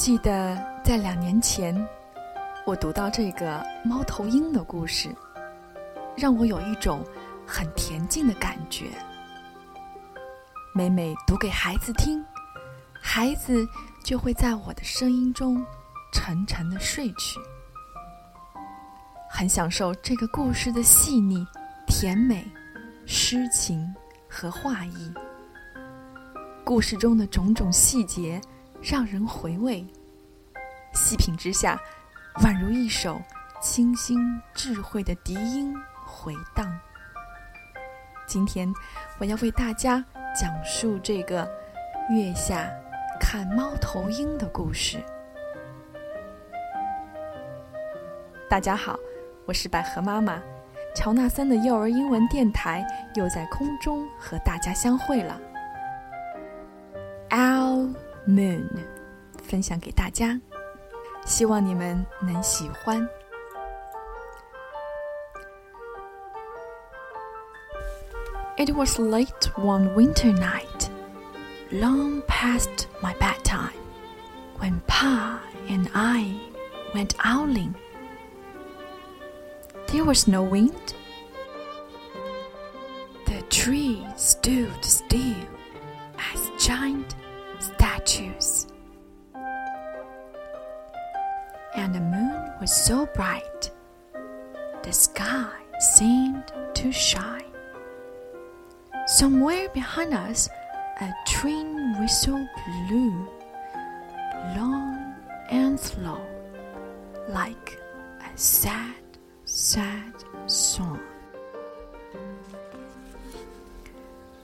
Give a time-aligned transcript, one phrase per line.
[0.00, 1.76] 记得在两年前，
[2.64, 5.14] 我读到这个猫头鹰的故事，
[6.16, 7.04] 让我有一种
[7.46, 8.86] 很恬静的感觉。
[10.74, 12.24] 每每读给孩子听，
[12.98, 13.68] 孩子
[14.02, 15.62] 就会在我的声音中
[16.14, 17.38] 沉沉的睡去。
[19.28, 21.46] 很享受这个故事的细腻、
[21.86, 22.42] 甜美、
[23.04, 23.94] 诗情
[24.26, 25.12] 和画意。
[26.64, 28.40] 故事中的种种细节
[28.82, 29.86] 让人回味，
[30.94, 31.78] 细品之下，
[32.36, 33.20] 宛如一首
[33.60, 34.18] 清新
[34.54, 36.66] 智慧的笛音回荡。
[38.26, 38.72] 今天，
[39.18, 40.02] 我要为大家
[40.34, 41.46] 讲述这个
[42.10, 42.70] 月下
[43.20, 44.98] 看猫头鹰的故事。
[48.48, 48.98] 大家好，
[49.44, 50.40] 我是百合妈妈，
[50.96, 52.82] 乔纳森的幼儿英文电台
[53.14, 55.38] 又在空中和大家相会了。
[58.19, 58.69] Owl Moon，
[59.43, 60.39] 分享给大家，
[61.25, 63.07] 希望你们能喜欢。
[68.57, 70.89] It was late one winter night,
[71.71, 73.73] long past my bedtime,
[74.59, 76.39] when Pa and I
[76.93, 77.73] went owling.
[79.87, 80.93] There was no wind.
[83.25, 85.28] The tree stood still
[92.60, 93.70] was so bright,
[94.82, 97.44] the sky seemed to shine.
[99.06, 100.48] Somewhere behind us,
[101.00, 103.28] a train whistle blew,
[104.56, 105.14] long
[105.50, 106.20] and slow,
[107.30, 107.80] like
[108.20, 108.94] a sad,
[109.46, 110.12] sad
[110.46, 111.00] song.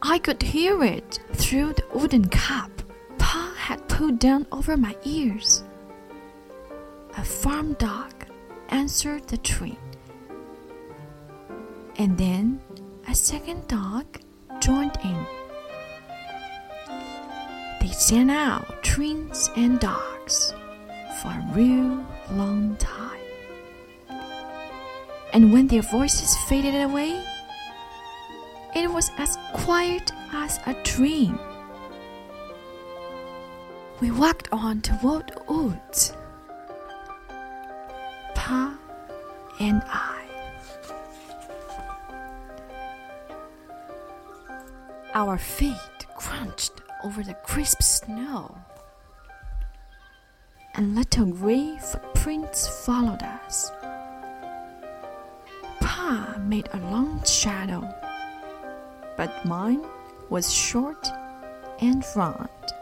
[0.00, 2.70] I could hear it through the wooden cap
[3.18, 5.62] Pa had pulled down over my ears.
[7.18, 8.12] A farm dog
[8.68, 9.78] answered the train.
[11.96, 12.60] And then
[13.08, 14.04] a second dog
[14.60, 15.26] joined in.
[17.80, 20.52] They sent out trains and dogs
[21.22, 23.20] for a real long time.
[25.32, 27.24] And when their voices faded away,
[28.74, 31.38] it was as quiet as a dream.
[34.00, 36.12] We walked on toward woods.
[38.46, 38.78] Pa
[39.58, 40.22] and I.
[45.14, 48.56] Our feet crunched over the crisp snow,
[50.76, 53.72] and little gray footprints followed us.
[55.80, 57.82] Pa made a long shadow,
[59.16, 59.84] but mine
[60.30, 61.04] was short
[61.80, 62.75] and round.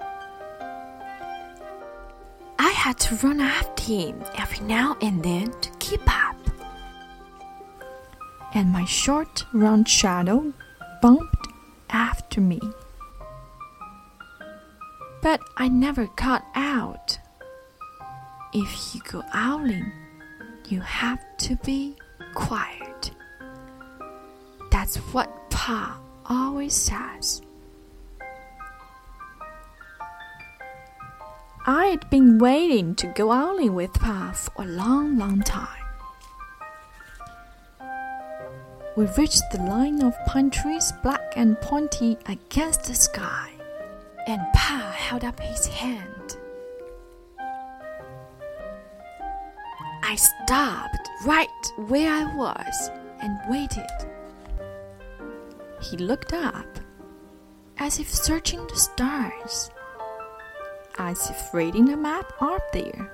[2.84, 6.36] Had to run after him every now and then to keep up.
[8.52, 10.52] And my short, round shadow
[11.00, 11.48] bumped
[11.88, 12.60] after me.
[15.22, 17.18] But I never got out.
[18.52, 19.90] If you go owling,
[20.68, 21.96] you have to be
[22.34, 23.12] quiet.
[24.70, 27.40] That's what Pa always says.
[31.66, 35.68] I'd been waiting to go owling with Pa for a long, long time.
[38.98, 43.50] We reached the line of pine trees, black and pointy against the sky,
[44.26, 46.36] and Pa held up his hand.
[50.02, 51.48] I stopped right
[51.88, 52.90] where I was
[53.22, 53.88] and waited.
[55.80, 56.78] He looked up,
[57.78, 59.70] as if searching the stars,
[60.98, 63.12] as if reading the map up there.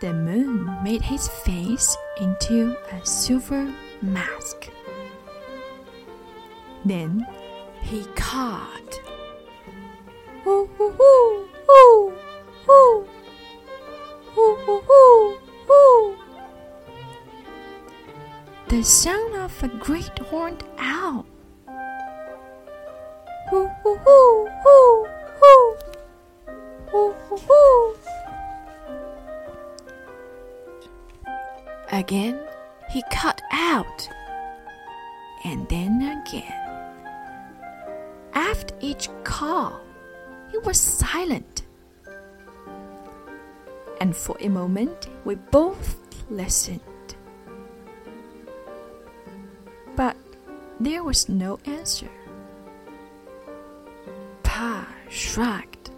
[0.00, 4.68] The moon made his face into a silver mask.
[6.84, 7.26] Then
[7.82, 8.98] he called.
[18.68, 21.26] The sound of a great horned owl.
[32.12, 32.40] Again,
[32.90, 34.06] he cut out,
[35.46, 36.52] and then again.
[38.34, 39.80] After each call,
[40.50, 41.62] he was silent.
[43.98, 45.96] And for a moment, we both
[46.28, 46.82] listened.
[49.96, 50.18] But
[50.80, 52.10] there was no answer.
[54.42, 55.88] Pa shrugged.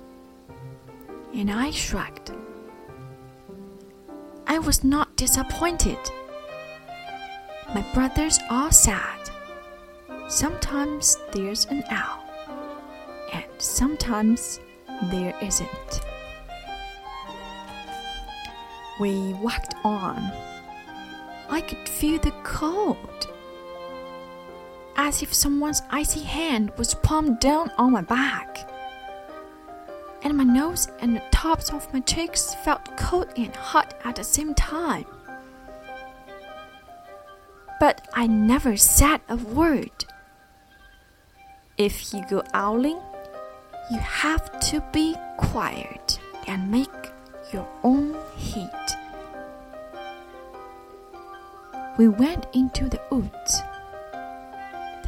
[1.35, 2.31] and I shrugged.
[4.55, 5.99] I was not disappointed.
[7.75, 9.19] My brothers are sad.
[10.29, 12.23] Sometimes there's an owl,
[13.33, 14.61] and sometimes
[15.11, 16.01] there isn't.
[19.01, 20.19] We walked on.
[21.51, 23.27] I could feel the cold,
[24.95, 28.71] as if someone's icy hand was palmed down on my back.
[30.25, 34.25] And my nose and the tops of my cheeks felt cold and hot at the
[34.25, 35.05] same time.
[37.79, 40.07] But I never said a word.
[41.77, 42.99] If you go owling,
[43.91, 46.89] you have to be quiet and make
[47.53, 48.71] your own heat.
[51.99, 53.61] We went into the woods.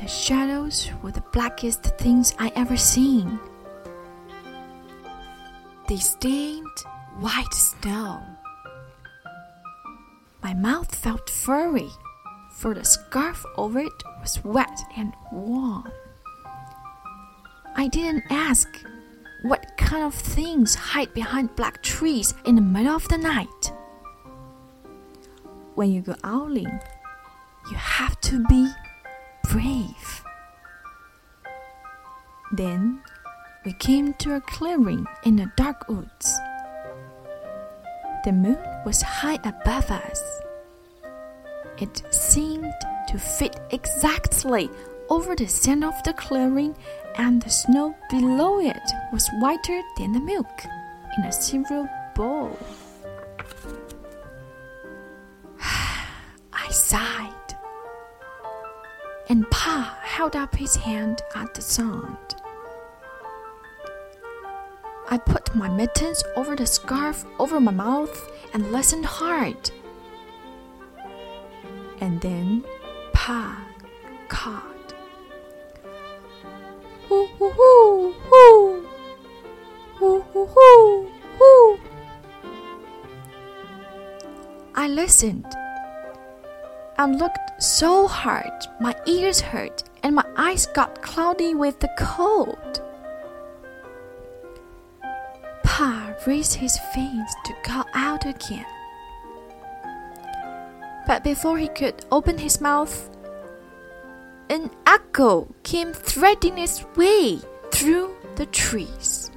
[0.00, 3.40] The shadows were the blackest things I ever seen.
[5.88, 6.78] They stained
[7.20, 8.20] white snow.
[10.42, 11.90] My mouth felt furry,
[12.50, 15.92] for the scarf over it was wet and warm.
[17.76, 18.68] I didn't ask
[19.42, 23.72] what kind of things hide behind black trees in the middle of the night.
[25.76, 26.80] When you go owling,
[27.70, 28.72] you have to be
[29.44, 30.24] brave.
[32.50, 33.02] Then
[33.66, 36.38] we came to a clearing in the dark woods.
[38.24, 40.40] The moon was high above us.
[41.76, 42.72] It seemed
[43.08, 44.70] to fit exactly
[45.10, 46.76] over the center of the clearing
[47.16, 50.64] and the snow below it was whiter than the milk
[51.18, 52.56] in a silver bowl.
[56.52, 57.56] I sighed,
[59.28, 62.36] and Pa held up his hand at the sound.
[65.56, 69.70] My mittens over the scarf over my mouth and listened hard.
[72.00, 72.64] And then
[73.14, 73.66] Pa
[74.28, 74.94] called.
[77.08, 78.86] Hoo hoo hoo hoo.
[79.94, 81.78] Hoo hoo hoo hoo.
[84.74, 85.46] I listened
[86.98, 92.82] and looked so hard my ears hurt and my eyes got cloudy with the cold.
[96.26, 98.67] Raised his face to call out again.
[101.06, 103.11] But before he could open his mouth,
[104.50, 107.40] an echo came threading its way
[107.70, 109.31] through the trees.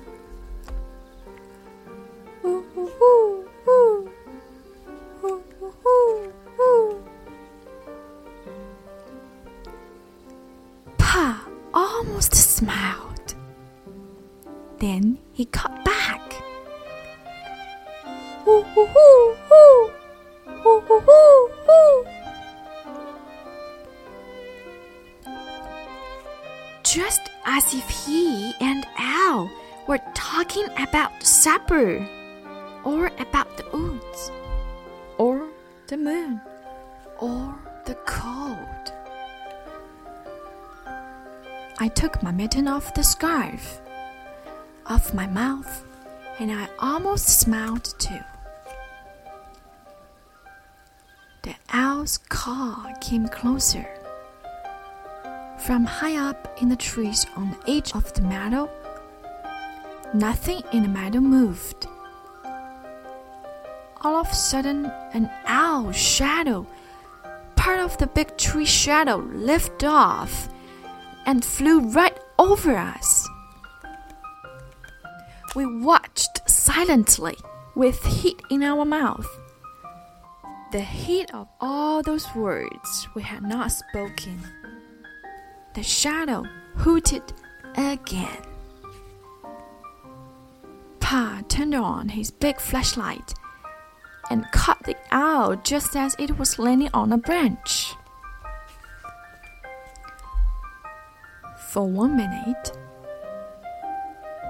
[10.98, 13.36] Pa almost smiled.
[14.80, 15.79] Then he cut
[26.84, 29.50] Just as if he and Al
[29.88, 32.06] were talking about supper,
[32.84, 34.32] or about the woods,
[35.20, 35.48] or
[35.88, 36.42] the moon,
[37.20, 37.56] or
[37.86, 38.66] the cold.
[41.80, 43.80] I took my mitten off the scarf,
[44.88, 45.86] off my mouth,
[46.40, 48.24] and I almost smiled too.
[51.74, 53.88] Owl's call came closer.
[55.60, 58.70] From high up in the trees on the edge of the meadow,
[60.14, 61.88] nothing in the meadow moved.
[64.02, 66.66] All of a sudden, an owl shadow,
[67.56, 70.50] part of the big tree shadow, lifted off
[71.26, 73.28] and flew right over us.
[75.56, 77.36] We watched silently
[77.76, 79.28] with heat in our mouth.
[80.72, 84.40] The heat of all those words we had not spoken.
[85.74, 86.44] The shadow
[86.76, 87.24] hooted
[87.76, 88.44] again.
[91.00, 93.34] Pa turned on his big flashlight
[94.30, 97.96] and caught the owl just as it was landing on a branch.
[101.70, 102.78] For one minute,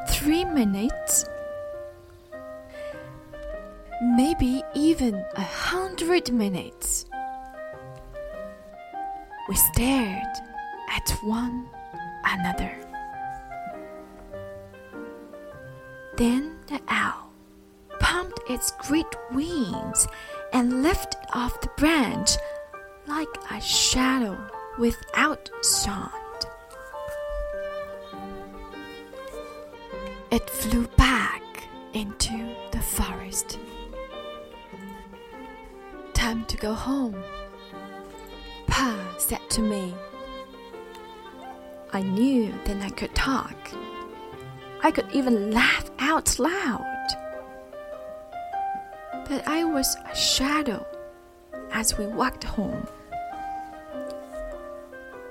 [0.10, 1.24] three minutes,
[4.02, 7.06] maybe even a hundred minutes,
[9.48, 10.36] we stared
[10.90, 11.68] at one
[12.26, 12.76] another.
[16.16, 17.32] Then the owl
[18.00, 20.08] pumped its great wings
[20.54, 22.32] and lifted off the branch
[23.08, 24.38] like a shadow
[24.78, 26.14] without sound.
[30.32, 31.42] It flew back
[31.94, 33.58] into the forest.
[36.20, 37.16] Time to go home,
[38.68, 39.96] Pa said to me.
[41.94, 43.56] I knew then I could talk.
[44.84, 47.08] I could even laugh out loud.
[49.30, 50.86] But I was a shadow
[51.72, 52.86] as we walked home.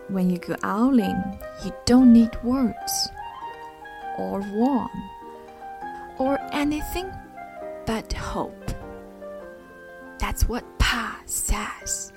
[0.08, 1.22] When you go owling,
[1.66, 3.08] you don't need words
[4.16, 5.10] or warm
[6.18, 7.12] or anything
[7.84, 8.54] but hope.
[10.18, 12.14] That's what Pa says.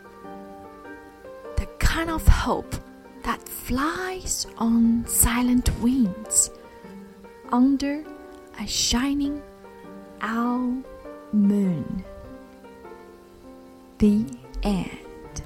[1.57, 2.73] The kind of hope
[3.21, 6.51] that flies on silent wings
[7.51, 8.05] under
[8.61, 9.41] a shining
[10.21, 10.81] owl
[11.33, 12.05] moon.
[13.97, 14.25] The
[14.63, 15.41] end.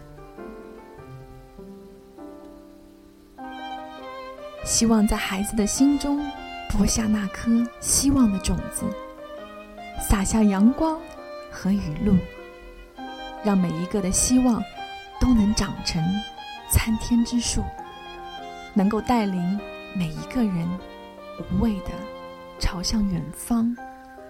[13.46, 14.62] 让每一个的希望
[15.22, 16.04] 都能长成
[16.70, 17.64] 参天之树，
[18.74, 19.60] 能够带领
[19.96, 20.68] 每一个人
[21.40, 21.92] 无畏的
[22.60, 23.74] 朝向远方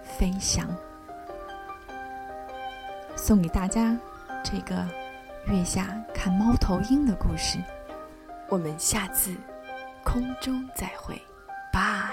[0.02, 0.68] 飞翔。
[3.16, 3.98] 送给大家
[4.44, 4.86] 这个
[5.46, 7.58] 月下看猫头鹰的故事，
[8.50, 9.34] 我们下次
[10.04, 11.20] 空中再会，
[11.72, 12.05] 拜。